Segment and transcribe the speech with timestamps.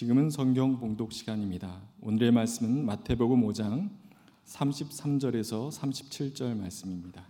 [0.00, 1.78] 지금은 성경 봉독 시간입니다.
[2.00, 3.90] 오늘의 말씀은 마태복음 5장
[4.46, 7.26] 33절에서 37절 말씀입니다.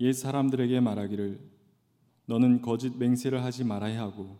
[0.00, 1.40] 옛 사람들에게 말하기를
[2.26, 4.36] 너는 거짓 맹세를 하지 말아야 하고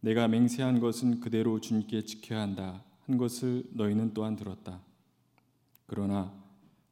[0.00, 4.80] 내가 맹세한 것은 그대로 주님께 지켜야 한다 한 것을 너희는 또한 들었다.
[5.86, 6.34] 그러나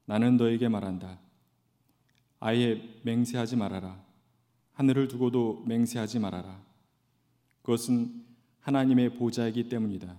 [0.05, 1.18] 나는 너에게 말한다.
[2.39, 4.10] 아예 맹세하지 말아라.
[4.81, 6.59] 하늘을 두고도 맹세하지 말아라.
[7.61, 8.25] 그것은
[8.61, 10.16] 하나님의 보좌이기 때문이다.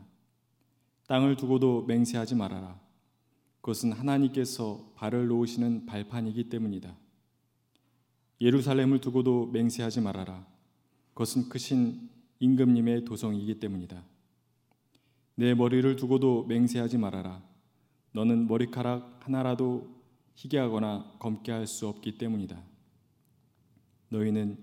[1.08, 2.80] 땅을 두고도 맹세하지 말아라.
[3.62, 6.96] 그것은 하나님께서 발을 놓으시는 발판이기 때문이다.
[8.40, 10.46] 예루살렘을 두고도 맹세하지 말아라.
[11.16, 14.04] 그것은 크신 임금님의 도성이기 때문이다.
[15.38, 17.42] 내 머리를 두고도 맹세하지 말아라.
[18.12, 19.90] 너는 머리카락 하나라도
[20.36, 22.71] 희게 하거나 검게 할 수 없기 때문이다.
[24.12, 24.58] 너희는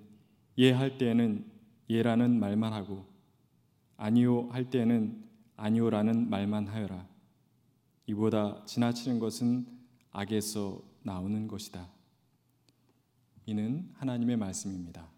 [0.59, 1.45] 예할 때에는
[1.91, 3.05] 예라는 말만 하고
[3.97, 5.25] 아니요 할 때에는
[5.57, 7.07] 아니요라는 말만 하여라.
[8.07, 9.67] 이보다 지나치는 것은
[10.13, 11.89] 악에서 나오는 것이다.
[13.47, 15.11] 이는 하나님의 말씀입니다.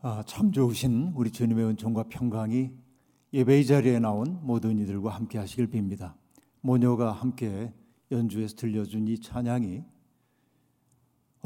[0.00, 2.70] 아, 참 좋으신 우리 주님의 은총과 평강이
[3.32, 6.14] 예배의 자리에 나온 모든 이들과 함께 하시길 빕니다.
[6.60, 7.72] 모녀가 함께
[8.10, 9.84] 연주해서 들려준 이 찬양이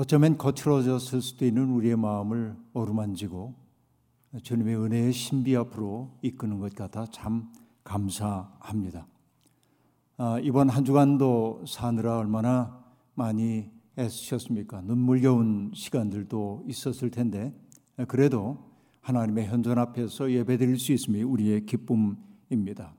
[0.00, 3.54] 어쩌면 거칠어졌을 수도 있는 우리의 마음을 어루만지고
[4.42, 7.52] 주님의 은혜의 신비 앞으로 이끄는 것 같아 참
[7.84, 9.06] 감사합니다.
[10.16, 14.80] 아, 이번 한 주간도 사느라 얼마나 많이 애쓰셨습니까?
[14.80, 17.52] 눈물겨운 시간들도 있었을 텐데
[18.08, 18.56] 그래도
[19.02, 22.94] 하나님의 현존 앞에서 예배드릴 수 있음이 우리의 기쁨입니다.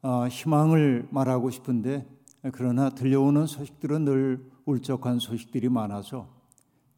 [0.00, 2.08] 아, 희망을 말하고 싶은데
[2.50, 6.28] 그러나 들려오는 소식들은 늘 울적한 소식들이 많아서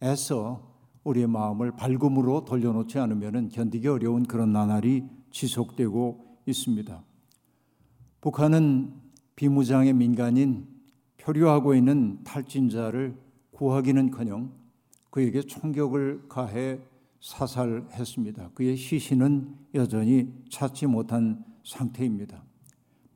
[0.03, 7.03] 애써 우리의 마음을 밝음으로 돌려놓지 않으면 견디기 어려운 그런 나날이 지속되고 있습니다.
[8.21, 8.95] 북한은
[9.37, 10.67] 비무장의 민간인
[11.19, 13.19] 표류하고 있는 탈진자를
[13.51, 14.53] 구하기는커녕
[15.11, 16.81] 그에게 총격을 가해
[17.21, 18.51] 사살했습니다.
[18.55, 22.43] 그의 시신은 여전히 찾지 못한 상태입니다.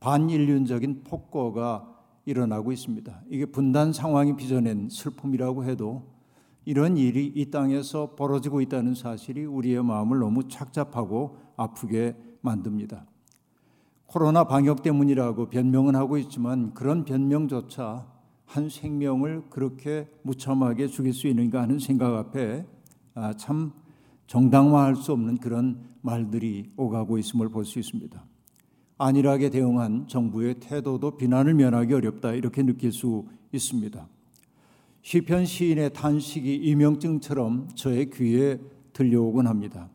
[0.00, 1.97] 반인륜적인 폭거가
[2.28, 3.22] 일어나고 있습니다.
[3.30, 6.02] 이게 분단 상황이 빚어낸 슬픔이라고 해도
[6.66, 13.06] 이런 일이 이 땅에서 벌어지고 있다는 사실이 우리의 마음을 너무 착잡하고 아프게 만듭니다.
[14.04, 18.06] 코로나 방역 때문이라고 변명은 하고 있지만 그런 변명조차
[18.44, 22.66] 한 생명을 그렇게 무참하게 죽일 수 있는가 하는 생각 앞에
[23.14, 23.72] 아, 참
[24.26, 28.27] 정당화할 수 없는 그런 말들이 오가고 있음을 볼 수 있습니다.
[28.98, 34.06] 안일하게 대응한 정부의 태도도 비난을 면하기 어렵다 이렇게 느낄 수 있습니다.
[35.02, 38.58] 시편 시인의 탄식이 이명증처럼 저의 귀에
[38.92, 39.88] 들려오곤 합니다.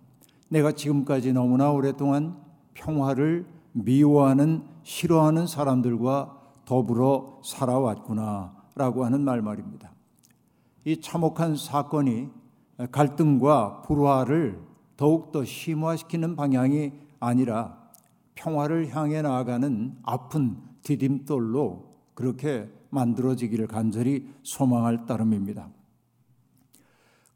[0.47, 2.37] 내가 지금까지 너무나 오랫동안
[2.73, 9.91] 평화를 미워하는 싫어하는 사람들과 더불어 살아왔구나라고 하는 말 말입니다.
[10.85, 12.29] 이 참혹한 사건이
[12.91, 14.59] 갈등과 불화를
[14.95, 17.82] 더욱 더 심화시키는 방향이 아니라
[18.35, 25.69] 평화를 향해 나아가는 아픈 디딤돌로 그렇게 만들어지기를 간절히 소망할 따름입니다.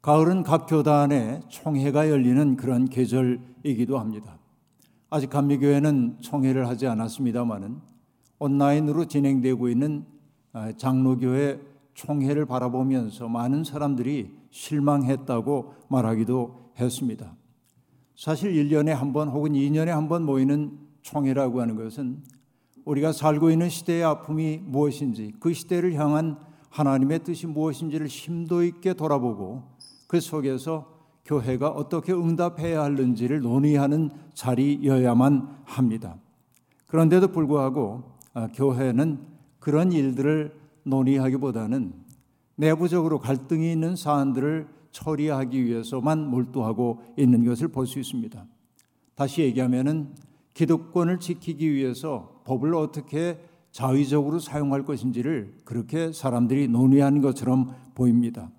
[0.02, 4.38] 가을은 각 교단에 총회가 열리는 그런 계절이기도 합니다.
[5.10, 7.78] 아직 감리교회는 총회를 하지 않았습니다마는
[8.38, 10.04] 온라인으로 진행되고 있는
[10.52, 11.60] 아, 장로교회
[11.94, 17.34] 총회를 바라보면서 많은 사람들이 실망했다고 말하기도 했습니다.
[18.14, 22.22] 사실 1년에 한 번 혹은 2년에 한 번 모이는 총회라고 하는 것은
[22.84, 26.38] 우리가 살고 있는 시대의 아픔이 무엇인지 그 시대를 향한
[26.68, 29.62] 하나님의 뜻이 무엇인지를 심도 있게 돌아보고
[30.06, 36.16] 그 속에서 교회가 어떻게 응답해야 하는지를 논의하는 자리여야만 합니다.
[36.86, 38.04] 그런데도 불구하고
[38.34, 39.18] 아, 교회는
[39.58, 40.54] 그런 일들을
[40.84, 41.92] 논의하기보다는
[42.56, 48.44] 내부적으로 갈등이 있는 사안들을 처리하기 위해서만 몰두하고 있는 것을 볼 수 있습니다.
[49.14, 50.14] 다시 얘기하면은
[50.58, 53.38] 기득권을 지키기 위해서 법을 어떻게
[53.70, 58.50] 자의적으로 사용할 것인지를 그렇게 사람들이 논의하는 것처럼 보입니다.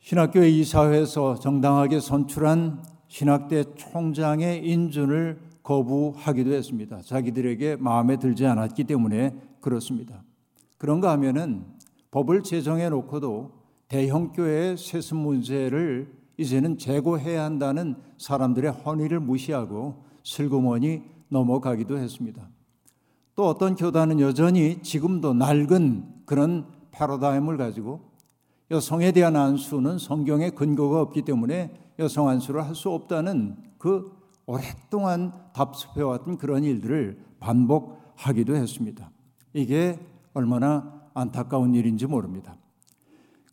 [0.00, 7.00] 신학교회 이사회에서 정당하게 선출한 신학대 총장의 인준을 거부하기도 했습니다.
[7.00, 10.22] 자기들에게 마음에 들지 않았기 때문에 그렇습니다.
[10.76, 11.64] 그런가 하면은
[12.10, 13.52] 법을 제정해 놓고도
[13.88, 22.48] 대형 교회의 세습 문제를 이제는 제고해야 한다는 사람들의 헌의를 무시하고 슬그머니 넘어가기도 했습니다.
[23.36, 28.00] 또 어떤 교단은 여전히 지금도 낡은 그런 패러다임을 가지고
[28.72, 34.10] 여성에 대한 안수는 성경에 근거가 없기 때문에 여성 안수를 할 수 없다는 그
[34.46, 39.10] 오랫동안 답습해왔던 그런 일들을 반복하기도 했습니다.
[39.54, 39.98] 이게
[40.34, 42.56] 얼마나 안타까운 일인지 모릅니다.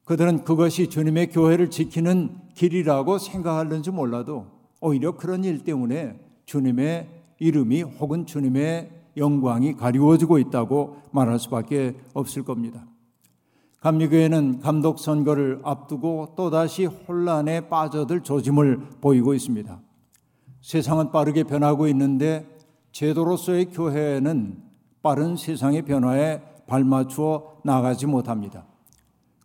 [0.05, 4.47] 그들은 그것이 주님의 교회를 지키는 길이라고 생각하는지 몰라도
[4.81, 7.09] 오히려 그런 일 때문에 주님의
[7.39, 12.85] 이름이 혹은 주님의 영광이 가리워지고 있다고 말할 수밖에 없을 겁니다.
[13.81, 19.81] 감리교회는 감독 선거를 앞두고 또다시 혼란에 빠져들 조짐을 보이고 있습니다.
[20.61, 22.47] 세상은 빠르게 변하고 있는데
[22.93, 24.63] 제도로서의 교회는
[25.01, 28.65] 빠른 세상의 변화에 발맞추어 나가지 못합니다.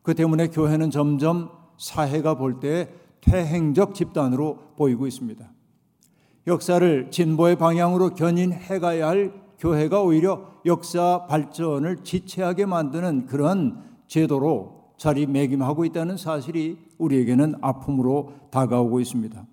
[0.02, 2.88] 그 때문에 교회는 점점 사회가 볼 때
[3.20, 5.50] 퇴행적 집단으로 보이고 있습니다.
[6.48, 15.84] 역사를 진보의 방향으로 견인해 가야 할 교회가 오히려 역사 발전을 지체하게 만드는 그런 제도로 자리매김하고
[15.84, 19.46] 있다는 사실이 우리에게는 아픔으로 다가오고 있습니다.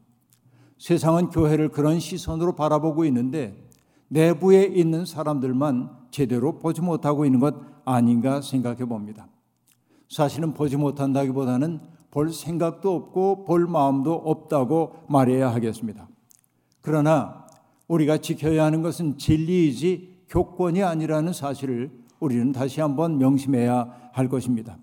[0.77, 3.55] 세상은 교회를 그런 시선으로 바라보고 있는데
[4.07, 9.27] 내부에 있는 사람들만 제대로 보지 못하고 있는 것 아닌가 생각해 봅니다.
[10.09, 11.81] 사실은 보지 못한다기보다는
[12.11, 16.07] 볼 생각도 없고 볼 마음도 없다고 말해야 하겠습니다.
[16.85, 17.47] 그러나
[17.87, 21.89] 우리가 지켜야 하는 것은 진리이지 교권이 아니라는 사실을
[22.19, 24.77] 우리는 다시 한번 명심해야 할 것입니다.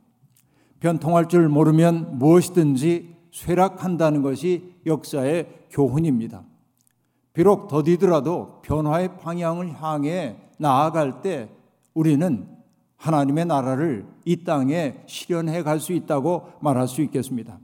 [0.80, 6.42] 변통할 줄 모르면 무엇이든지 쇠락한다는 것이 역사의 교훈입니다.
[7.32, 11.50] 비록 더디더라도 변화의 방향을 향해 나아갈 때
[11.94, 12.48] 우리는
[12.96, 17.60] 하나님의 나라를 이 땅에 실현해 갈 수 있다고 말할 수 있겠습니다.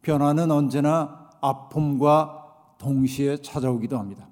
[0.00, 2.45] 변화는 언제나 아픔과
[2.78, 4.28] 동시에 찾아오기도 합니다.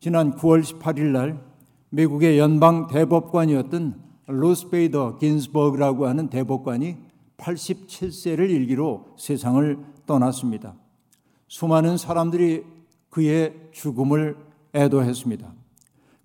[0.00, 1.42] 지난 9월 18일 날
[1.90, 6.96] 미국의 연방 대법관이었던 루스베이더 긴스버그라고 하는 대법관이
[7.38, 10.74] 87세를 일기로 세상을 떠났습니다.
[11.48, 12.64] 수많은 사람들이
[13.10, 14.36] 그의 죽음을
[14.74, 15.52] 애도했습니다.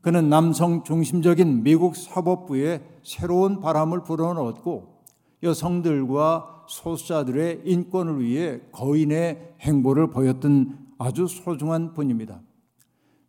[0.01, 5.01] 그는 남성 중심적인 미국 사법부에 새로운 바람을 불어넣었고
[5.43, 12.39] 여성들과 소수자들의 인권을 위해 거인의 행보를 보였던 아주 소중한 분입니다.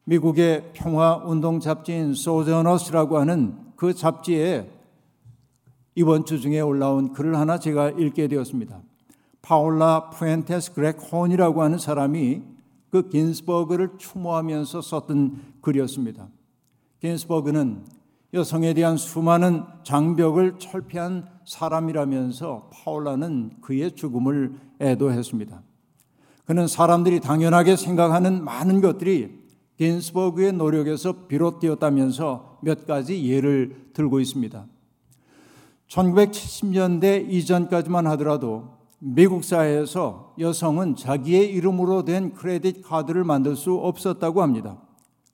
[0.05, 4.71] 미국의 평화운동 잡지인 소저너스라고 하는 그 잡지에
[5.97, 8.81] 이번 주 중에 올라온 글을 하나 제가 읽게 되었습니다.
[9.43, 12.43] 파울라 푸엔테스 그렉혼이라고 하는 사람이
[12.91, 16.29] 그 긴스버그를 추모하면서 썼던 글이었습니다.
[17.00, 17.85] 긴스버그는
[18.35, 25.62] 여성에 대한 수많은 장벽을 철폐한 사람이라면서 파울라는 그의 죽음을 애도했습니다.
[26.44, 29.44] 그는 사람들이 당연하게 생각하는 많은 것들이
[29.79, 34.67] 긴스버그의 노력에서 비롯되었다면서 몇 가지 예를 들고 있습니다.
[35.88, 44.81] 1970년대 이전까지만 하더라도 미국 사회에서 여성은 자기의 이름으로 된 크레딧 카드를 만들 수 없었다고 합니다.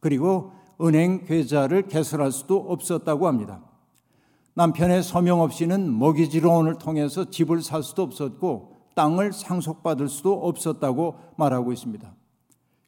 [0.01, 3.63] 그리고 은행 계좌를 개설할 수도 없었다고 합니다.
[4.55, 12.15] 남편의 서명 없이는 모기지론을 통해서 집을 살 수도 없었고 땅을 상속받을 수도 없었다고 말하고 있습니다.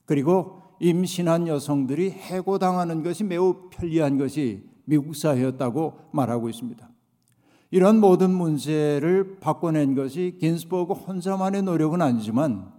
[0.05, 6.87] 그리고 임신한 여성들이 해고당하는 것이 매우 편리한 것이 미국 사회였다고 말하고 있습니다.
[7.71, 12.71] 이런 모든 문제를 바꿔낸 것이 긴스버그 혼자만의 노력은 아니지만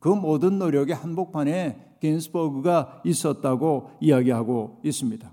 [0.00, 5.32] 그 모든 노력의 한복판에 긴스버그가 있었다고 이야기하고 있습니다.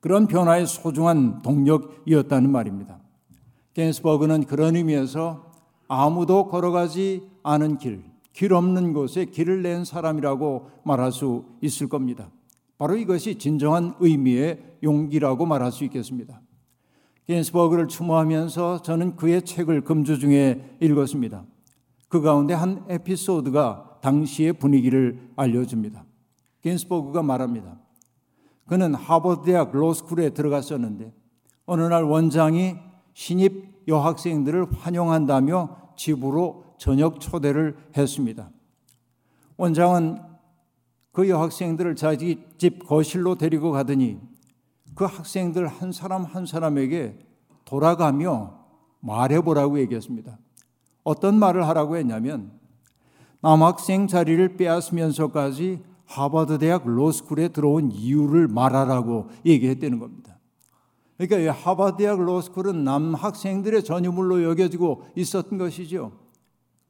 [0.00, 2.98] 그런 변화의 소중한 동력이었다는 말입니다.
[3.74, 5.51] 긴스버그는 그런 의미에서
[5.94, 12.30] 아무도 걸어가지 않은 길, 길 없는 곳에 길을 낸 사람이라고 말할 수 있을 겁니다.
[12.78, 16.40] 바로 이것이 진정한 의미의 용기라고 말할 수 있겠습니다.
[17.26, 21.44] 긴스버그를 추모하면서 저는 그의 책을 금주 중에 읽었습니다.
[22.08, 26.06] 그 가운데 한 에피소드가 당시의 분위기를 알려줍니다.
[26.62, 27.78] 긴스버그가 말합니다.
[28.66, 31.12] 그는 하버드 대학 로스쿨에 들어갔었는데
[31.66, 32.76] 어느 날 원장이
[33.12, 38.50] 신입 여학생들을 환영한다며 집으로 저녁 초대를 했습니다.
[39.56, 40.20] 원장은
[41.12, 44.18] 그 여학생들을 자기 집 거실로 데리고 가더니
[44.94, 47.18] 그 학생들 한 사람 한 사람에게
[47.64, 48.58] 돌아가며
[49.00, 50.38] 말해보라고 얘기했습니다.
[51.04, 52.52] 어떤 말을 하라고 했냐면
[53.40, 60.31] 남학생 자리를 빼앗으면서까지 하버드 대학 로스쿨에 들어온 이유를 말하라고 얘기했다는 겁니다.
[61.26, 66.12] 그러니까 대학 로스쿨은 남학생들의 전유물로 여겨지고 있었던 것이죠.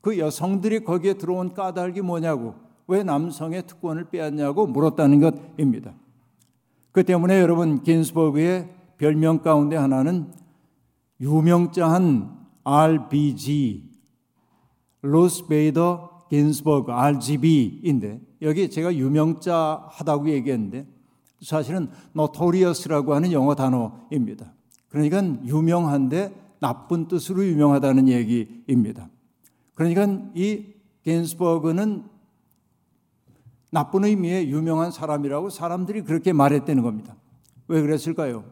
[0.00, 2.54] 그 여성들이 거기에 들어온 까닭이 뭐냐고
[2.86, 5.94] 왜 남성의 특권을 빼앗냐고 물었다는 것입니다.
[6.90, 10.32] 그 때문에 여러분 긴스버그의 별명 가운데 하나는
[11.20, 13.90] 유명자한 RBG,
[15.02, 20.86] 로스 베이더 긴스버그 RGB인데 여기 제가 유명자 하다고 얘기했는데
[21.42, 24.52] 사실은 notorious라고 하는 영어 단어입니다.
[24.88, 29.08] 그러니까 유명한데 나쁜 뜻으로 유명하다는 얘기입니다.
[29.74, 30.66] 그러니까 이
[31.02, 32.04] 겐스버그는
[33.70, 37.16] 나쁜 의미의 유명한 사람이라고 사람들이 그렇게 말했다는 겁니다.
[37.68, 38.44] 왜 그랬을까요?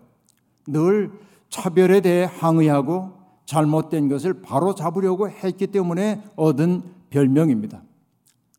[0.66, 1.12] 늘
[1.50, 3.12] 차별에 대해 항의하고
[3.44, 7.82] 잘못된 것을 바로 잡으려고 했기 때문에 얻은 별명입니다.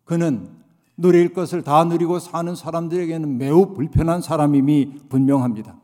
[0.03, 0.60] 그는
[1.01, 5.75] 누릴 것을 다 누리고 사는 사람들에게는 매우 불편한 사람임이 분명합니다.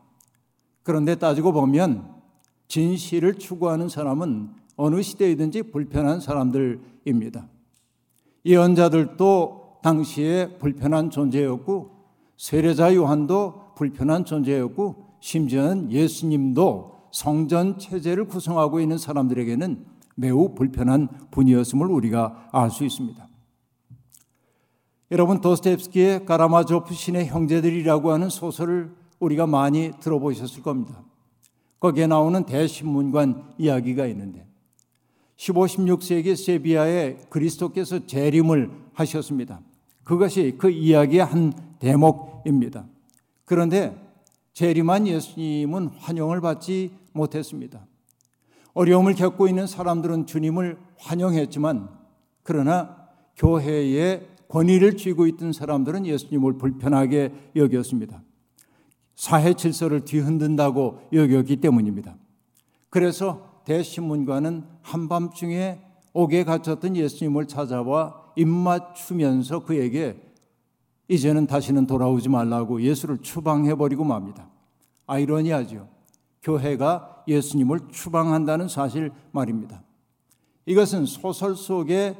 [0.82, 2.08] 그런데 따지고 보면
[2.68, 7.48] 진실을 추구하는 사람은 어느 시대이든지 불편한 사람들입니다.
[8.46, 11.90] 예언자들도 당시에 불편한 존재였고
[12.36, 19.84] 세례자 요한도 불편한 존재였고 심지어는 예수님도 성전 체제를 구성하고 있는 사람들에게는
[20.14, 23.27] 매우 불편한 분이었음을 우리가 알 수 있습니다.
[25.10, 31.02] 여러분 도스텝스키의 가라마조프 신의 형제들이라고 하는 소설을 우리가 많이 들어보셨을 겁니다.
[31.80, 34.46] 거기에 나오는 대신문관 이야기가 있는데
[35.36, 39.60] 15, 16세기 세비야에 그리스도께서 재림을 하셨습니다.
[40.04, 42.84] 그것이 그 이야기의 한 대목입니다.
[43.46, 43.96] 그런데
[44.52, 47.86] 재림한 예수님은 환영을 받지 못했습니다.
[48.74, 51.88] 어려움을 겪고 있는 사람들은 주님을 환영했지만
[52.42, 58.22] 그러나 교회에 권위를 쥐고 있던 사람들은 예수님을 불편하게 여겼습니다.
[59.14, 62.16] 사회 질서를 뒤흔든다고 여겼기 때문입니다.
[62.88, 65.80] 그래서 대신문관은 한밤중에
[66.14, 70.20] 옥에 갇혔던 예수님을 찾아와 입맞추면서 그에게
[71.08, 74.48] 이제는 다시는 돌아오지 말라고 예수를 추방해버리고 맙니다.
[75.06, 75.88] 아이러니하죠.
[76.42, 79.82] 교회가 예수님을 추방한다는 사실 말입니다.
[80.66, 82.16] 이것은 소설 속의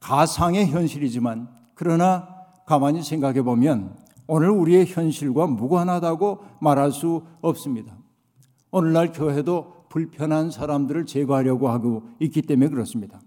[0.00, 2.26] 가상의 현실이지만 그러나
[2.66, 7.96] 가만히 생각해 보면 오늘 우리의 현실과 무관하다고 말할 수 없습니다.
[8.72, 13.20] 오늘날 교회도 불편한 사람들을 제거하려고 하고 있기 때문에 그렇습니다.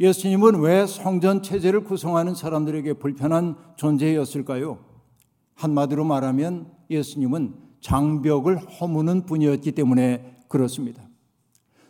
[0.00, 4.78] 예수님은 왜 성전 체제를 구성하는 사람들에게 불편한 존재였을까요?
[5.54, 11.02] 한마디로 말하면 예수님은 장벽을 허무는 분이었기 때문에 그렇습니다.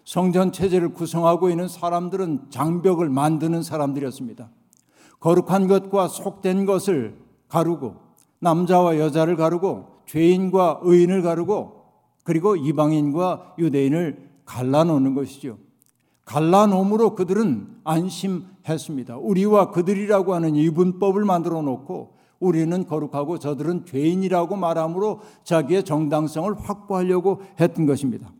[0.05, 4.51] 성전 체제를 구성하고 있는 사람들은 장벽을 만드는 사람들이었습니다.
[5.23, 7.17] 거룩한 것과 속된 것을
[7.49, 7.95] 가르고
[8.41, 11.85] 남자와 여자를 가르고 죄인과 의인을 가르고
[12.25, 15.59] 그리고 이방인과 유대인을 갈라놓는 것이죠.
[16.25, 19.17] 갈라놓음으로 그들은 안심했습니다.
[19.19, 27.87] 우리와 그들이라고 하는 이분법을 만들어 놓고 우리는 거룩하고 저들은 죄인이라고 말함으로 자기의 정당성을 확보하려고 했던
[27.87, 28.33] 것입니다.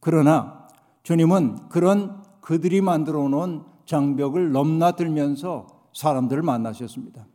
[0.00, 0.66] 그러나
[1.04, 7.26] 주님은 그런 그들이 만들어 놓은 장벽을 넘나들면서 사람들을 만나셨습니다.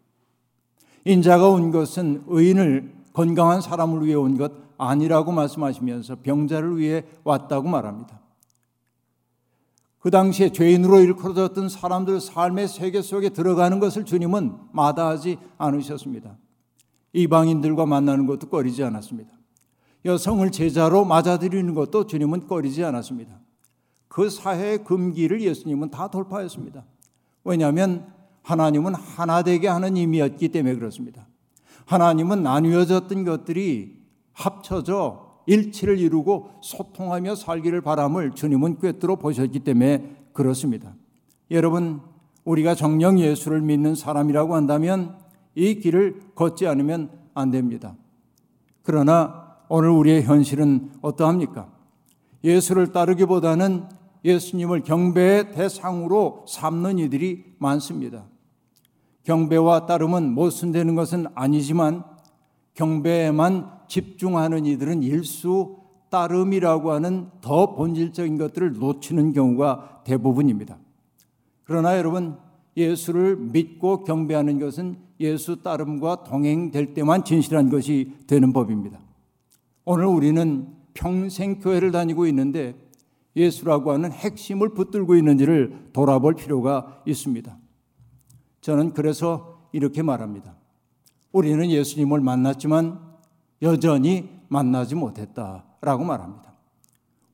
[1.06, 8.20] 인자가 온 것은 의인을 건강한 사람을 위해 온 것 아니라고 말씀하시면서 병자를 위해 왔다고 말합니다.
[10.00, 16.38] 그 당시에 죄인으로 일컬어졌던 사람들 삶의 세계 속에 들어가는 것을 주님은 마다하지 않으셨습니다.
[17.14, 19.32] 이방인들과 만나는 것도 꺼리지 않았습니다.
[20.04, 23.40] 여성을 제자로 맞아들이는 것도 주님은 꺼리지 않았습니다.
[24.08, 26.86] 그 사회의 금기를 예수님은 다 돌파했습니다.
[27.44, 28.14] 왜냐하면
[28.46, 31.28] 하나님은 하나 되게 하는 임이었기 때문에 그렇습니다.
[31.86, 34.00] 하나님은 나뉘어졌던 것들이
[34.34, 40.96] 합쳐져 일치를 이루고 소통하며 살기를 바람을 주님은 꿰뚫어 보셨기 때문에 그렇습니다.
[41.50, 42.02] 여러분,
[42.44, 45.18] 우리가 정령 예수를 믿는 사람이라고 한다면
[45.56, 47.96] 이 길을 걷지 않으면 안 됩니다.
[48.84, 51.72] 그러나 오늘 우리의 현실은 어떠합니까?
[52.44, 53.86] 예수를 따르기보다는
[54.24, 58.26] 예수님을 경배의 대상으로 삼는 이들이 많습니다.
[59.26, 62.04] 경배와 따름은 모순되는 것은 아니지만
[62.76, 65.78] 경배에만 집중하는 이들은 일수
[66.10, 70.78] 따름이라고 하는 더 본질적인 것들을 놓치는 경우가 대부분입니다.
[71.64, 72.38] 그러나 여러분
[72.78, 79.00] 예수를 믿고 경배하는 것은 예수 따름과 동행될 때만 진실한 것이 되는 법입니다.
[79.86, 82.76] 오늘 우리는 평생 교회를 다니고 있는데
[83.36, 87.58] 예수라고 하는 핵심을 붙들고 있는지를 돌아볼 필요가 있습니다.
[88.66, 90.56] 저는 그래서 이렇게 말합니다.
[91.32, 93.00] 우리는 예수님을 만났지만
[93.62, 96.56] 여전히 만나지 못했다라고 말합니다.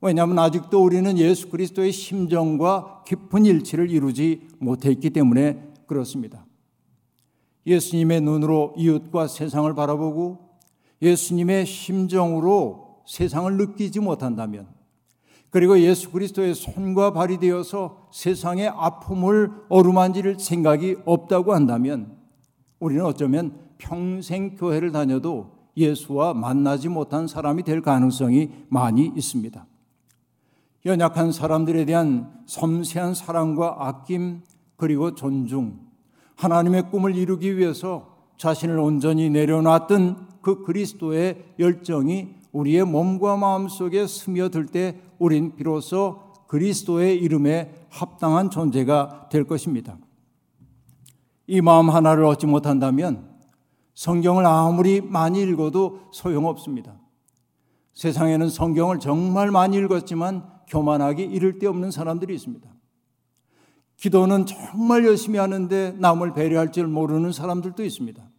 [0.01, 6.45] 왜냐하면 아직도 우리는 예수 그리스도의 심정과 깊은 일치를 이루지 못했기 때문에 그렇습니다.
[7.65, 10.49] 예수님의 눈으로 이웃과 세상을 바라보고
[11.01, 14.67] 예수님의 심정으로 세상을 느끼지 못한다면
[15.51, 22.17] 그리고 예수 그리스도의 손과 발이 되어서 세상의 아픔을 어루만질 생각이 없다고 한다면
[22.79, 29.65] 우리는 어쩌면 평생 교회를 다녀도 예수와 만나지 못한 사람이 될 가능성이 많이 있습니다.
[30.85, 34.41] 연약한 사람들에 대한 섬세한 사랑과 아낌
[34.77, 35.79] 그리고 존중,
[36.35, 44.67] 하나님의 꿈을 이루기 위해서 자신을 온전히 내려놨던 그 그리스도의 열정이 우리의 몸과 마음 속에 스며들
[44.67, 49.97] 때 우린 비로소 그리스도의 이름에 합당한 존재가 될 것입니다.
[51.47, 53.29] 이 마음 하나를 얻지 못한다면
[53.93, 56.99] 성경을 아무리 많이 읽어도 소용없습니다.
[57.93, 62.69] 세상에는 성경을 정말 많이 읽었지만 교만하기 이를 데 없는 사람들이 있습니다.
[63.97, 68.30] 기도는 정말 열심히 하는데 남을 배려할 줄 모르는 사람들도 있습니다.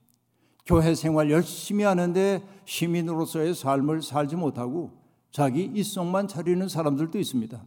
[0.65, 4.93] 교회 생활 열심히 하는데 시민으로서의 삶을 살지 못하고
[5.31, 7.65] 자기 이성만 차리는 사람들도 있습니다.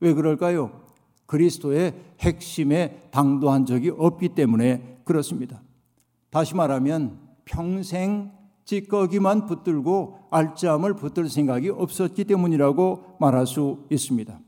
[0.00, 0.82] 왜 그럴까요?
[1.26, 5.62] 그리스도의 핵심에 당도한 적이 없기 때문에 그렇습니다.
[6.30, 8.32] 다시 말하면 평생
[8.64, 14.38] 찌꺼기만 붙들고 알짜함을 붙들 생각이 없었기 때문이라고 말할 수 있습니다.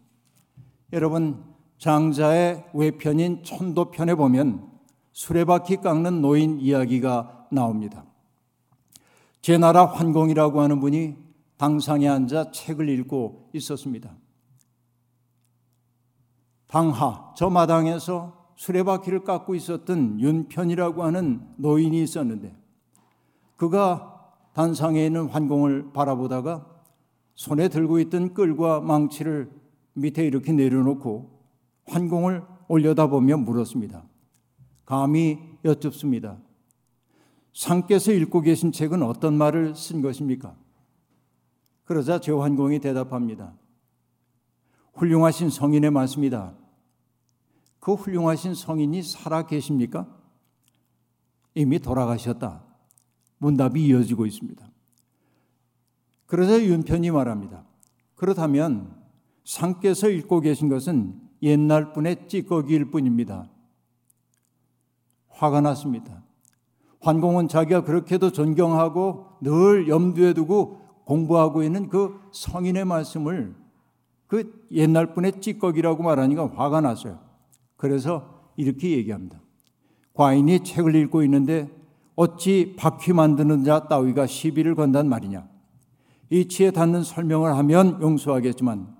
[0.92, 1.42] 여러분
[1.78, 4.68] 장자의 외편인 천도편에 보면
[5.12, 8.04] 수레바퀴 깎는 노인 이야기가 나옵니다.
[9.42, 11.16] 제 나라 환공이라고 하는 분이
[11.56, 14.16] 당상에 앉아 책을 읽고 있었습니다.
[16.68, 22.54] 방하 저 마당에서 수레바퀴를 깎고 있었던 윤편이라고 하는 노인이 있었는데
[23.56, 26.66] 그가 단상에 있는 환공을 바라보다가
[27.34, 29.50] 손에 들고 있던 끌과 망치를
[29.94, 31.40] 밑에 이렇게 내려놓고
[31.86, 34.04] 환공을 올려다보며 물었습니다.
[34.84, 36.38] 감히 여쭙습니다.
[37.52, 40.56] 상께서 읽고 계신 책은 어떤 말을 쓴 것입니까?
[41.84, 43.54] 그러자 제 환공이 대답합니다.
[44.94, 46.54] 훌륭하신 성인의 말씀이다.
[47.80, 50.06] 그 훌륭하신 성인이 살아 계십니까?
[51.54, 52.62] 이미 돌아가셨다.
[53.38, 54.70] 문답이 이어지고 있습니다.
[56.26, 57.64] 그러자 윤편이 말합니다.
[58.14, 58.94] 그렇다면
[59.44, 63.48] 상께서 읽고 계신 것은 옛날 분의 찌꺼기일 뿐입니다.
[65.28, 66.22] 화가 났습니다.
[67.00, 73.54] 환공은 자기가 그렇게도 존경하고 늘 염두에 두고 공부하고 있는 그 성인의 말씀을
[74.26, 77.18] 그 옛날 분의 찌꺼기라고 말하니까 화가 났어요.
[77.76, 79.40] 그래서 이렇게 얘기합니다.
[80.14, 81.70] 과인이 책을 읽고 있는데
[82.14, 85.48] 어찌 바퀴 만드는 자 따위가 시비를 건단 말이냐.
[86.28, 88.94] 이치에 닿는 설명을 하면 용서하겠지만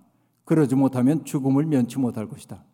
[0.44, 2.64] 그러지 못하면 죽음을 면치 못할 것이다.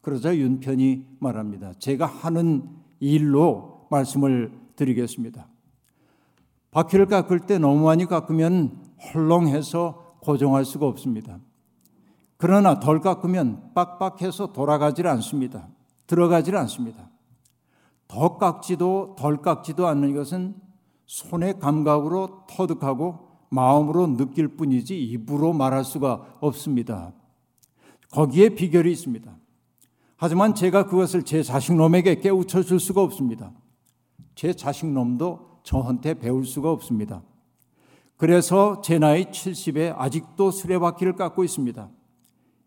[0.00, 1.72] 그러자 윤편이 말합니다.
[1.78, 2.68] 제가 하는
[3.00, 5.46] 일로 말씀을 드리겠습니다.
[6.70, 8.82] 바퀴를 깎을 때 너무 많이 깎으면
[9.14, 11.38] 헐렁해서 고정할 수가 없습니다.
[12.36, 15.68] 그러나 덜 깎으면 빡빡해서 돌아가질 않습니다.
[16.06, 17.10] 들어가질 않습니다.
[18.08, 20.56] 더 깎지도 덜 깎지도 않는 것은
[21.06, 27.12] 손의 감각으로 터득하고 마음으로 느낄 뿐이지 입으로 말할 수가 없습니다.
[28.10, 29.36] 거기에 비결이 있습니다.
[30.16, 33.52] 하지만 제가 그것을 제 자식놈에게 깨우쳐 줄 수가 없습니다.
[34.34, 37.22] 제 자식놈도 저한테 배울 수가 없습니다.
[38.16, 41.88] 그래서 제 나이 70에 아직도 수레바퀴를 깎고 있습니다.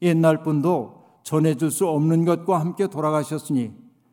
[0.01, 3.71] 옛날 분도 전해줄 수 없는 것과 함께 돌아가셨으니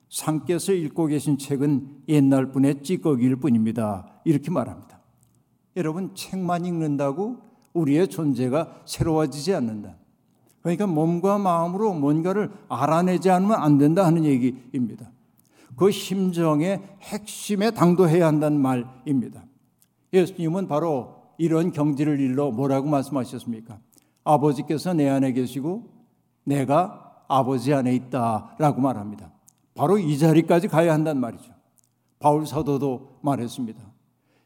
[0.09, 4.21] 상께서 읽고 계신 책은 옛날 분의 찌꺼기일 뿐입니다.
[4.25, 5.01] 이렇게 말합니다.
[5.77, 7.39] 여러분 책만 읽는다고
[7.73, 9.97] 우리의 존재가 새로워지지 않는다.
[10.63, 15.11] 그러니까 몸과 마음으로 뭔가를 알아내지 않으면 안 된다 하는 얘기입니다.
[15.77, 19.45] 그 심정의 핵심에 당도해야 한다는 말입니다.
[20.13, 23.79] 예수님은 바로 이런 경지를 일러 뭐라고 말씀하셨습니까?
[24.23, 25.91] 아버지께서 내 안에 계시고
[26.45, 29.33] 내가 아버지 안에 있다라고 말합니다.
[29.75, 31.53] 바로 이 자리까지 가야 한단 말이죠.
[32.21, 33.81] 바울 사도도 말했습니다.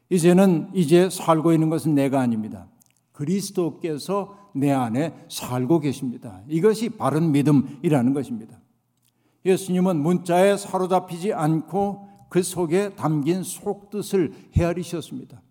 [0.09, 2.67] 이제는 이제 살고 있는 것은 내가 아닙니다.
[3.11, 6.41] 그리스도께서 내 안에 살고 계십니다.
[6.47, 8.59] 이것이 바른 믿음이라는 것입니다.
[9.45, 15.41] 예수님은 문자에 사로잡히지 않고 그 속에 담긴 속뜻을 헤아리셨습니다.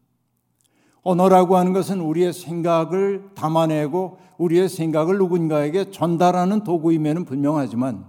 [1.02, 8.06] 언어라고 하는 것은 우리의 생각을 담아내고 우리의 생각을 누군가에게 전달하는 도구임에는 분명하지만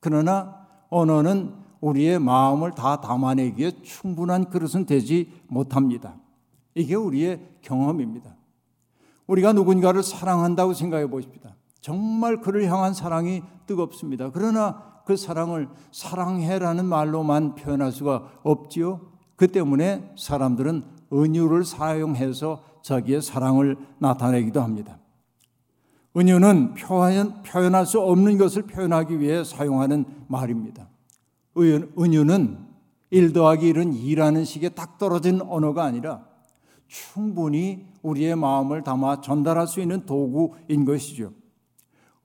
[0.00, 6.16] 그러나 언어는 우리의 마음을 다 담아내기에 충분한 그릇은 되지 못합니다.
[6.74, 8.36] 이게 우리의 경험입니다.
[9.26, 11.56] 우리가 누군가를 사랑한다고 생각해 보십니다.
[11.80, 14.30] 정말 그를 향한 사랑이 뜨겁습니다.
[14.30, 19.00] 그러나 그 사랑을 사랑해라는 말로만 표현할 수가 없지요.
[19.36, 24.98] 그 때문에 사람들은 은유를 사용해서 자기의 사랑을 나타내기도 합니다.
[26.16, 30.88] 은유는 표현, 표현할 수 없는 것을 표현하기 위해 사용하는 말입니다.
[31.56, 32.58] 은유는
[33.10, 36.24] 1 더하기 1은 2라는 식의 딱 떨어진 언어가 아니라
[36.86, 41.32] 충분히 우리의 마음을 담아 전달할 수 있는 도구인 것이죠.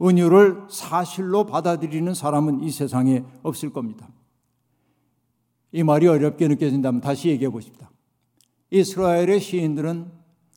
[0.01, 4.07] 은유를 사실로 받아들이는 사람은 이 세상에 없을 겁니다.
[5.71, 7.91] 이 말이 어렵게 느껴진다면 다시 얘기해 보십니다.
[8.71, 10.11] 이스라엘의 시인들은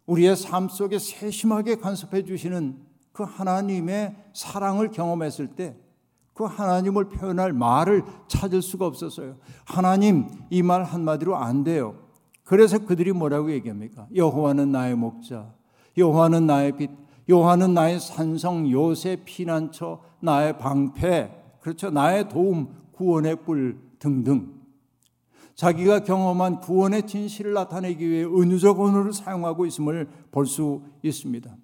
[0.07, 2.79] 우리의 삶 속에 세심하게 간섭해 주시는
[3.13, 5.77] 그 하나님의 사랑을 경험했을 때
[6.35, 9.37] 그 하나님을 표현할 말을 찾을 수가 없었어요.
[9.65, 11.97] 하나님 이 말 한마디로 안 돼요.
[12.45, 14.07] 그래서 그들이 뭐라고 얘기합니까?
[14.15, 15.53] 여호와는 나의 목자,
[15.97, 16.91] 여호와는 나의 빛,
[17.29, 21.31] 여호와는 나의 산성, 요새 피난처, 나의 방패,
[21.61, 21.91] 그렇죠?
[21.91, 24.61] 나의 도움, 구원의 뿔 등등.
[25.55, 31.55] 자기가 경험한 구원의 진실을 나타내기 위해 은유적 언어를 사용하고 있음을 볼 수 있습니다.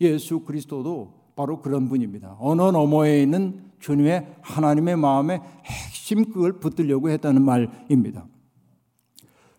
[0.00, 2.36] 예수 그리스도도 바로 그런 분입니다.
[2.40, 8.26] 언어 너머에 있는 주님의 하나님의 마음의 핵심 그걸 붙들려고 했다는 말입니다.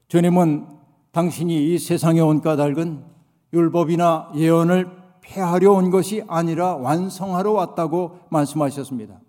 [0.08, 0.66] 주님은
[1.12, 3.04] 당신이 이 세상에 온 까닭은
[3.54, 4.97] 율법이나 예언을
[5.28, 9.20] 폐하려 온 것이 아니라 완성하러 왔다고 말씀하셨습니다.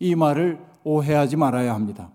[0.00, 2.10] 이 말을 오해하지 말아야 합니다.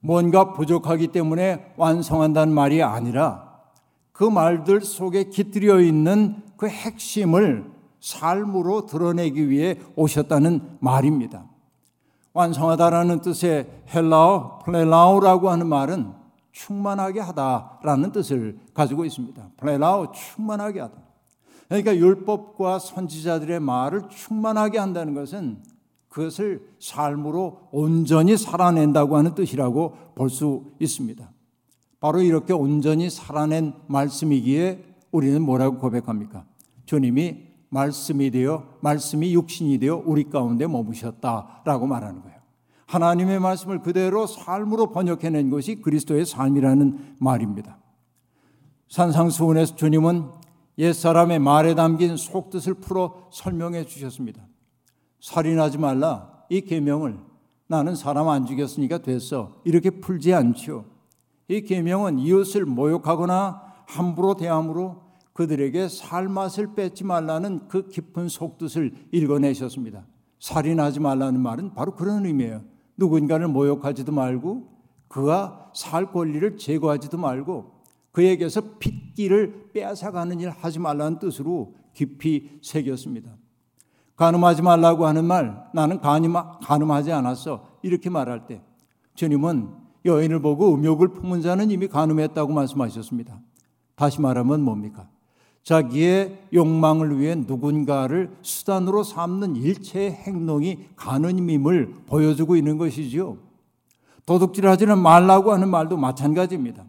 [0.00, 3.52] 뭔가 부족하기 때문에 완성한다는 말이 아니라
[4.12, 7.70] 그 말들 속에 깃들여 있는 그 핵심을
[8.00, 11.46] 삶으로 드러내기 위해 오셨다는 말입니다.
[12.32, 16.12] 완성하다라는 뜻의 헬라어 플레라오라고 하는 말은
[16.52, 19.50] 충만하게 하다라는 뜻을 가지고 있습니다.
[19.56, 21.11] 플레라오 충만하게 하다.
[21.72, 25.62] 그러니까 율법과 선지자들의 말을 충만하게 한다는 것은
[26.10, 31.32] 그것을 삶으로 온전히 살아낸다고 하는 뜻이라고 볼 수 있습니다.
[31.98, 36.44] 바로 이렇게 온전히 살아낸 말씀이기에 우리는 뭐라고 고백합니까?
[36.84, 37.38] 주님이
[37.70, 42.36] 말씀이 되어 말씀이 육신이 되어 우리 가운데 머무셨다라고 말하는 거예요.
[42.84, 47.78] 하나님의 말씀을 그대로 삶으로 번역해낸 것이 그리스도의 삶이라는 말입니다.
[48.90, 50.41] 산상수훈에서 주님은
[50.78, 54.42] 옛사람의 말에 담긴 속뜻을 풀어 설명해 주셨습니다.
[55.20, 57.18] 살인하지 말라 이 계명을
[57.66, 66.74] 나는 사람 안 죽였으니까 됐어 이렇게 풀지 않지이 계명은 이웃을 모욕하거나 함부로 대함으로 그들에게 살맛을
[66.74, 70.06] 뺏지 말라는 그 깊은 속뜻을 읽어내셨습니다.
[70.40, 72.62] 살인하지 말라는 말은 바로 그런 의미예요.
[72.96, 74.68] 누군가를 모욕하지도 말고
[75.08, 77.81] 그가 살 권리를 제거하지도 말고
[78.12, 83.30] 그에게서 핏기를 빼앗아가는 일 하지 말라는 뜻으로 깊이 새겼습니다.
[84.16, 88.62] 간음하지 말라고 하는 말 나는 간임, 간음하지 않았어 이렇게 말할 때
[89.14, 89.68] 주님은
[90.04, 93.40] 여인을 보고 음욕을 품은 자는 이미 간음했다고 말씀하셨습니다.
[93.94, 95.08] 다시 말하면 뭡니까?
[95.62, 103.38] 자기의 욕망을 위해 누군가를 수단으로 삼는 일체의 행동이 가늠임을 보여주고 있는 것이지요.
[104.26, 106.84] 도둑질하지는 말라고 하는 말도 마찬가지입니다.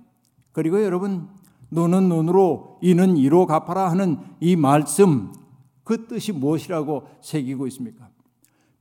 [0.54, 1.28] 그리고 여러분
[1.72, 5.34] 눈은 눈으로 이는 이로 갚아라 하는 이 말씀
[5.84, 8.08] 그 뜻이 무엇이라고 새기고 있습니까?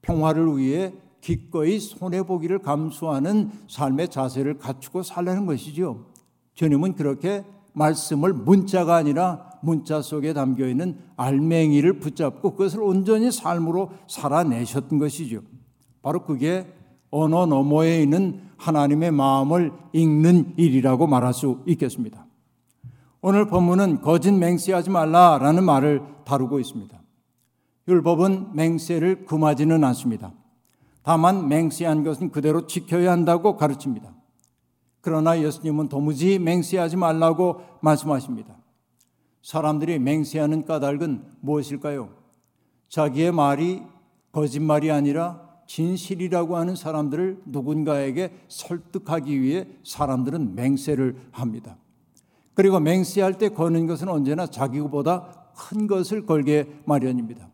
[0.03, 6.07] 평화를 위해 기꺼이 손해 보기를 감수하는 삶의 자세를 갖추고 살라는 것이죠.
[6.55, 14.99] 주님은 그렇게 말씀을 문자가 아니라 문자 속에 담겨 있는 알맹이를 붙잡고 그것을 온전히 삶으로 살아내셨던
[14.99, 15.41] 것이죠.
[16.03, 16.67] 바로 그게
[17.11, 22.27] 언어 너머에 있는 하나님의 마음을 읽는 일이라고 말할 수 있겠습니다.
[23.21, 27.01] 오늘 본문은 거짓 맹세하지 말라라는 말을 다루고 있습니다.
[27.89, 30.33] 율법은 맹세를 금하지는 않습니다.
[31.03, 34.15] 다만 맹세한 것은 그대로 지켜야 한다고 가르칩니다.
[35.01, 38.57] 그러나 예수님은 도무지 맹세하지 말라고 말씀하십니다.
[39.43, 42.11] 사람들이 맹세하는 까닭은 무엇일까요?
[42.89, 43.83] 자기의 말이
[44.31, 45.42] 거짓말이 아니라
[45.73, 51.79] 진실이라고 하는 사람들을 누군가에게 설득하기 위해 사람들은 맹세를 합니다.
[52.53, 57.49] 그리고 맹세할 때 거는 것은 언제나 자기보다 큰 것을 걸게 마련입니다.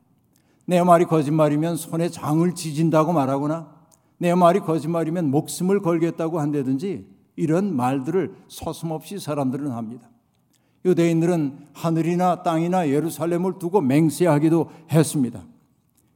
[0.67, 3.73] 내 말이 거짓말이면 손에 장을 지진다고 말하거나
[4.19, 10.11] 내 말이 거짓말이면 목숨을 걸겠다고 한다든지 이런 말들을 서슴없이 사람들은 합니다.
[10.85, 15.45] 유대인들은 하늘이나 땅이나 예루살렘을 두고 맹세하기도 했습니다.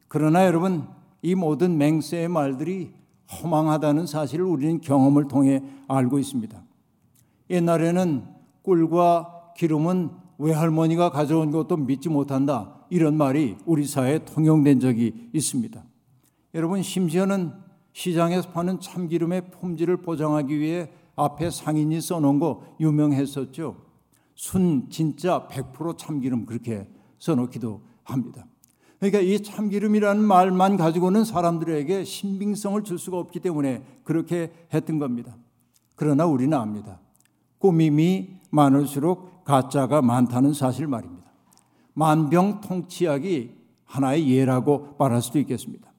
[0.09, 0.89] 그러나 여러분
[1.23, 2.93] 이 모든 맹세의 말들이
[3.31, 6.63] 허망하다는 사실을 우리는 경험을 통해 알고 있습니다.
[7.49, 8.25] 옛날에는
[8.63, 12.75] 꿀과 기름은 외할머니가 가져온 것도 믿지 못한다.
[12.91, 15.83] 이런 말이 우리 사회에 통용된 적이 있습니다.
[16.55, 17.53] 여러분 심지어는
[17.93, 23.77] 시장에서 파는 참기름의 품질을 보장하기 위해 앞에 상인이 써놓은 거 유명했었죠.
[24.35, 28.47] 순 진짜 100% 참기름 그렇게 써놓기도 합니다.
[29.03, 35.37] 그러니까 이 참기름이라는 말만 가지고는 사람들에게 신빙성을 줄 수가 없기 때문에 그렇게 했던 겁니다.
[35.97, 37.01] 그러나 우리는 압니다.
[37.59, 41.33] 꾸밈이 많을수록 가짜가 많다는 사실 말입니다.
[41.95, 45.93] 만병통치약이 하나의 예라고 말할 수도 있겠습니다.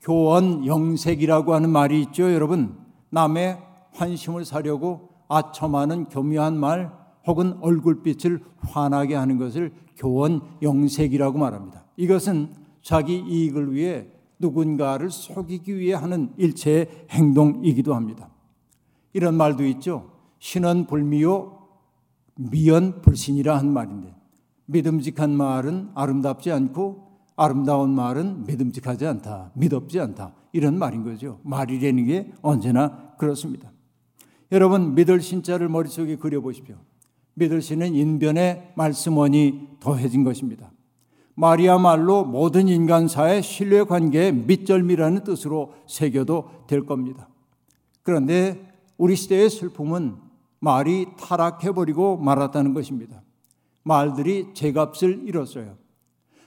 [0.00, 2.76] 교원 영색이라고 하는 말이 있죠, 여러분.
[3.10, 3.56] 남의
[3.92, 6.90] 환심을 사려고 아첨하는 교묘한 말
[7.24, 11.85] 혹은 얼굴빛을 환하게 하는 것을 교원 영색이라고 말합니다.
[11.96, 12.50] 이것은
[12.82, 18.30] 자기 이익을 위해 누군가를 속이기 위해 하는 일체의 행동이기도 합니다.
[19.12, 20.10] 이런 말도 있죠.
[20.38, 21.56] 신은 불미요
[22.36, 24.14] 미연 불신이라 한 말인데
[24.66, 27.06] 믿음직한 말은 아름답지 않고
[27.36, 29.52] 아름다운 말은 믿음직하지 않다.
[29.54, 30.34] 믿업지 않다.
[30.52, 31.40] 이런 말인 거죠.
[31.44, 33.72] 말이라는 게 언제나 그렇습니다.
[34.52, 36.76] 여러분 믿을 신자를 머릿속에 그려보십시오.
[37.34, 40.70] 믿을 신은 인변의 말씀원이 더해진 것입니다.
[41.36, 47.28] 말이야말로 모든 인간사의 신뢰 관계의 밑절미라는 뜻으로 새겨도 될 겁니다.
[48.02, 50.16] 그런데 우리 시대의 슬픔은
[50.58, 53.22] 말이 타락해버리고 말았다는 것입니다.
[53.82, 55.76] 말들이 제값을 잃었어요.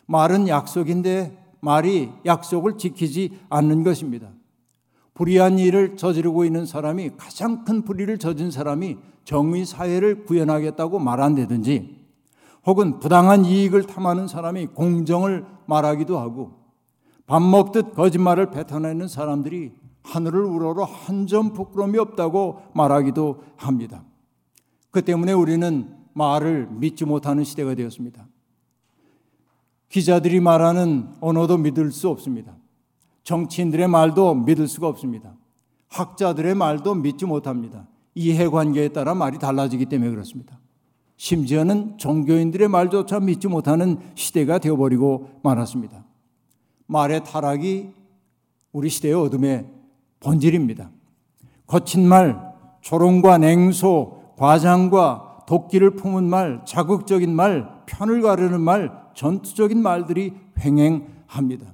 [0.07, 4.29] 말은 약속인데 말이 약속을 지키지 않는 것입니다.
[5.13, 11.98] 불의한 일을 저지르고 있는 사람이 가장 큰 불의를 저진 사람이 정의 사회를 구현하겠다고 말한다든지
[12.65, 16.51] 혹은 부당한 이익을 탐하는 사람이 공정을 말하기도 하고
[17.25, 24.03] 밥 먹듯 거짓말을 뱉어내는 사람들이 하늘을 우러러 한 점 부끄러움이 없다고 말하기도 합니다.
[24.91, 28.27] 그 때문에 우리는 말을 믿지 못하는 시대가 되었습니다.
[29.89, 32.55] 기자들이 말하는 언어도 믿을 수 없습니다.
[33.23, 35.35] 정치인들의 말도 믿을 수가 없습니다.
[35.89, 37.87] 학자들의 말도 믿지 못합니다.
[38.15, 40.59] 이해관계에 따라 말이 달라지기 때문에 그렇습니다.
[41.19, 46.05] 심지어는 종교인들의 말조차 믿지 못하는 시대가 되어버리고 말았습니다.
[46.87, 47.89] 말의 타락이
[48.71, 49.65] 우리 시대의 어둠의
[50.21, 50.89] 본질입니다.
[51.67, 52.39] 거친 말,
[52.79, 61.65] 조롱과 냉소, 과장과 도끼를 품은 말, 자극적인 말, 편을 가르는 말, 전투적인 말들이 횡행합니다.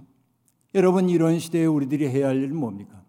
[0.73, 2.99] 여러분 이런 시대에 우리들이 해야 할 일은 뭡니까?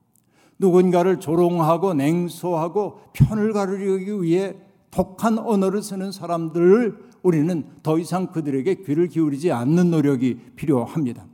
[0.58, 4.54] 누군가를 조롱하고 냉소하고 편을 가르기 위해
[4.96, 11.26] 독한 언어를 쓰는 사람들을 우리는 더 이상 그들에게 귀를 기울이지 않는 노력이 필요합니다.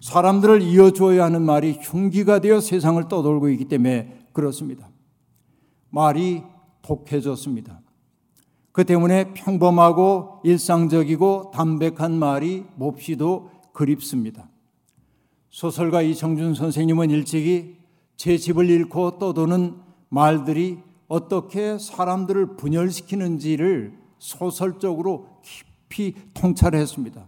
[0.00, 4.88] 사람들을 이어주어야 하는 말이 흉기가 되어 세상을 떠돌고 있기 때문에 그렇습니다.
[5.90, 6.42] 말이
[6.80, 7.80] 독해졌습니다.
[8.72, 14.48] 그 때문에 평범하고 일상적이고 담백한 말이 몹시도 그립습니다.
[15.50, 17.76] 소설가 이청준 선생님은 일찍이
[18.16, 19.74] 제 집을 잃고 떠도는
[20.08, 27.26] 말들이 어떻게 사람들을 분열시키는지를 소설적으로 깊이 통찰했습니다.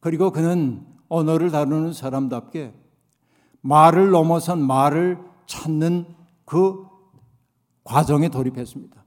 [0.00, 2.72] 그리고 그는 언어를 다루는 사람답게
[3.60, 6.06] 말을 넘어선 말을 찾는
[6.44, 6.86] 그
[7.84, 9.04] 과정에 돌입했습니다.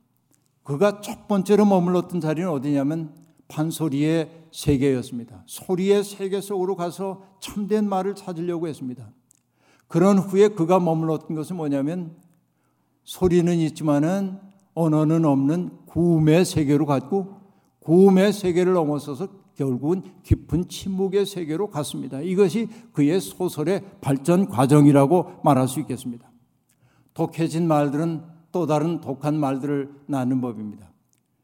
[0.63, 3.15] 그가 첫 번째로 머물렀던 자리는 어디냐면
[3.47, 5.43] 판소리의 세계였습니다.
[5.45, 9.11] 소리의 세계 속으로 가서 참된 말을 찾으려고 했습니다.
[9.87, 12.15] 그런 후에 그가 머물렀던 것은 뭐냐면
[13.03, 14.39] 소리는 있지만은
[14.73, 17.41] 언어는 없는 구음의 세계로 갔고
[17.79, 22.21] 구음의 세계를 넘어서서 결국은 깊은 침묵의 세계로 갔습니다.
[22.21, 26.31] 이것이 그의 소설의 발전 과정이라고 말할 수 있겠습니다.
[27.13, 30.91] 독해진 말들은 또 다른 독한 말들을 낳는 법입니다.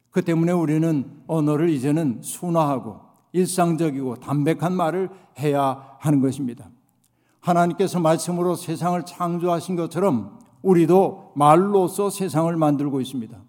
[0.10, 3.02] 그 때문에 우리는 언어를 이제는 순화하고
[3.34, 6.70] 일상적이고 담백한 말을 해야 하는 것입니다.
[7.40, 10.37] 하나님께서 말씀으로 세상을 창조하신 것처럼
[10.68, 13.42] 우리도 말로써 세상을 만들고 있습니다.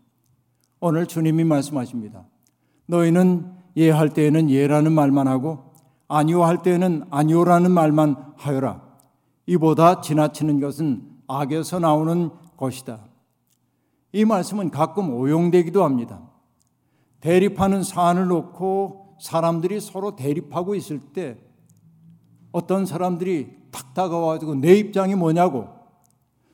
[0.79, 2.25] 오늘 주님이 말씀하십니다.
[2.87, 5.73] 너희는 예할 때에는 예라는 말만 하고
[6.07, 8.83] 아니요 할 때에는 아니요라는 말만 하여라.
[9.47, 13.01] 이보다 지나치는 것은 악에서 나오는 것이다.
[14.13, 16.23] 이 말씀은 가끔 오용되기도 합니다.
[17.21, 21.37] 대립하는 사안을 놓고 사람들이 서로 대립하고 있을 때
[22.53, 25.78] 어떤 사람들이 탁 다가와가지고 내 입장이 뭐냐고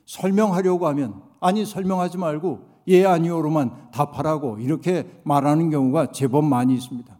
[0.05, 7.17] 설명하려고 하면 아니 설명하지 말고 예 아니오로만 답하라고 이렇게 말하는 경우가 제법 많이 있습니다.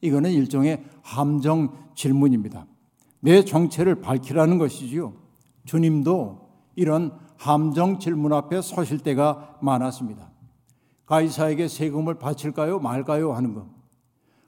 [0.00, 2.66] 이거는 일종의 함정 질문입니다.
[3.20, 5.14] 내 정체를 밝히라는 것이지요.
[5.64, 10.30] 주님도 이런 함정 질문 앞에 서실 때가 많았습니다.
[11.06, 13.66] 가이사에게 세금을 바칠까요 말까요 하는 것.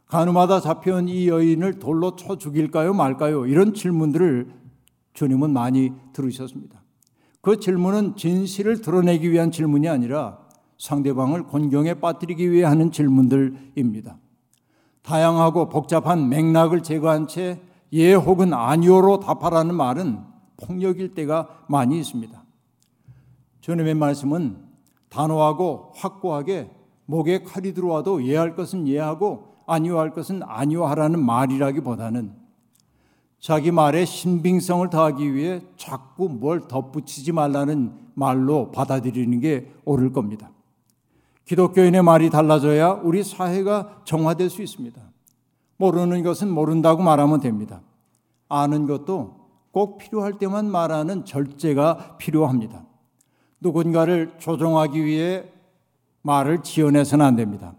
[0.07, 4.53] 가늠하다 잡혀온 이 여인을 돌로 쳐 죽일까요 말까요 이런 질문들을
[5.15, 6.83] 주님은 많이 들으셨습니다.
[7.47, 10.39] 그 질문은 진실을 드러내기 위한 질문이 아니라
[10.79, 14.19] 상대방을 곤경에 빠뜨리기 위해 하는 질문들입니다.
[15.03, 17.61] 다양하고 복잡한 맥락을 제거한 채
[17.93, 20.19] 예 혹은 아니오로 답하라는 말은
[20.57, 22.43] 폭력일 때가 많이 있습니다.
[23.61, 24.57] 주님의 말씀은
[25.09, 26.73] 단호하고 확고하게
[27.05, 32.46] 목에 칼이 들어와도 예할 것은 예하고 아니오 할 것은 아니오 하라는 말이라기보다는
[33.47, 40.51] 자기 말에 신빙성을 더하기 위해 자꾸 뭘 덧붙이지 말라는 말로 받아들이는 게 옳을 겁니다.
[41.45, 45.01] 기독교인의 말이 달라져야 우리 사회가 정화될 수 있습니다.
[45.77, 47.83] 모르는 것은 모른다고 말하면 됩니다.
[48.49, 49.37] 아는 것도
[49.71, 52.85] 꼭 필요할 때만 말하는 절제가 필요합니다.
[53.61, 55.45] 누군가를 조종하기 위해
[56.23, 57.77] 말을 지어내서는 안 됩니다.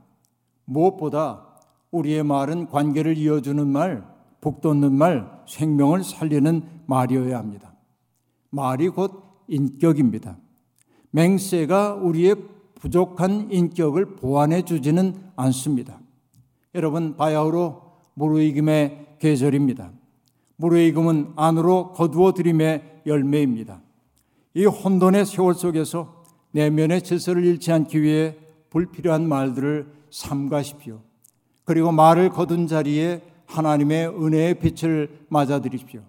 [0.63, 1.45] 무엇보다
[1.91, 4.16] 우리의 말은 관계를 이어주는 말,
[4.47, 7.73] 북돋는 말, 생명을 살리는 말이어야 합니다.
[8.49, 9.11] 말이 곧
[9.49, 10.37] 인격입니다.
[11.11, 12.35] 맹세가 우리의
[12.75, 15.99] 부족한 인격을 보완해 주지는 않습니다.
[16.75, 17.81] 여러분 바야흐로
[18.13, 19.91] 무르익음의 계절입니다.
[20.55, 23.81] 무르익음은 안으로 거두어 들임의 열매입니다.
[24.53, 28.37] 이 혼돈의 세월 속에서 내면의 질서를 잃지 않기 위해
[28.69, 31.01] 불필요한 말들을 삼가십시오.
[31.65, 36.01] 그리고 말을 거둔 자리에 하나님의 은혜의 빛을 맞아들이십시오.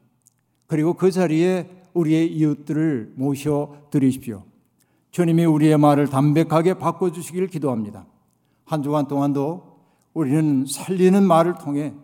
[0.67, 4.45] 그리고 그 자리에 우리의 이웃들을 모셔 드리십시오.
[5.11, 8.07] 주님이 우리의 말을 담백하게 바꿔주시기를 기도합니다.
[8.65, 9.79] 한 주간 동안도
[10.13, 11.95] 우리는 살리는 말을 통해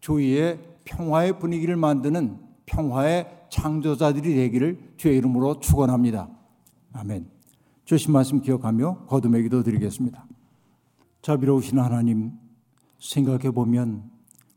[0.00, 6.28] 주위에 평화의 분위기를 만드는 평화의 창조자들이 되기를 주의 이름으로 축원합니다.
[6.92, 7.28] 아멘.
[7.84, 10.26] 주신 말씀 기억하며 거듭의 기도 드리겠습니다.
[11.22, 12.32] 자비로우신 하나님
[12.98, 14.13] 생각해 보면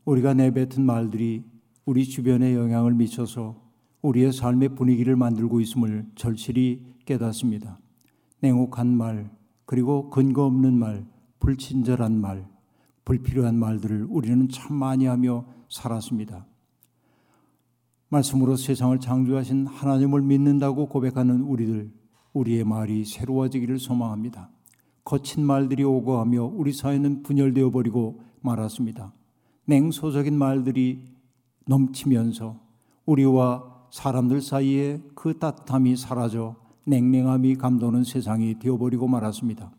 [0.08, 1.44] 우리가 내뱉은 말들이
[1.84, 3.60] 우리 주변에 영향을 미쳐서
[4.00, 7.78] 우리의 삶의 분위기를 만들고 있음을 절실히 깨닫습니다.
[8.40, 9.30] 냉혹한 말,
[9.66, 11.06] 그리고 근거 없는 말,
[11.40, 12.48] 불친절한 말,
[13.04, 16.46] 불필요한 말들을 우리는 참 많이 하며 살았습니다.
[18.08, 21.92] 말씀으로 세상을 창조하신 하나님을 믿는다고 고백하는 우리들,
[22.32, 24.48] 우리의 말이 새로워지기를 소망합니다.
[25.04, 29.12] 거친 말들이 오고 하며 우리 사회는 분열되어 버리고 말았습니다.
[29.68, 31.04] 냉소적인 말들이
[31.66, 32.58] 넘치면서
[33.04, 39.70] 우리와 사람들 사이에 그 따뜻함이 사라져 냉랭함이 감도는 세상이 되어버리고 말았습니다.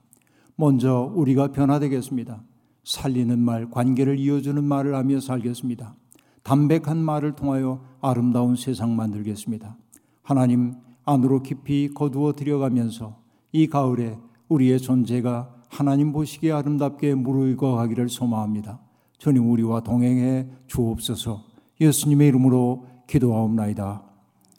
[0.56, 2.44] 먼저 우리가 변화되겠습니다.
[2.84, 5.96] 살리는 말, 관계를 이어주는 말을 하며 살겠습니다.
[6.44, 9.76] 담백한 말을 통하여 아름다운 세상 만들겠습니다.
[10.22, 13.18] 하나님 안으로 깊이 거두어 들여가면서
[13.52, 18.80] 이 가을에 우리의 존재가 하나님 보시기에 아름답게 무르익어 가기를 소망합니다.
[19.20, 21.44] 주님 우리와 동행해 주옵소서.
[21.80, 24.02] 예수님의 이름으로 기도하옵나이다.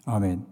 [0.04, 0.49] 아멘.